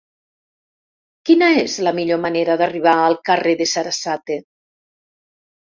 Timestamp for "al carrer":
3.03-3.55